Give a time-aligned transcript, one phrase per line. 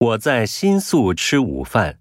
[0.00, 1.98] 我在新宿吃午饭。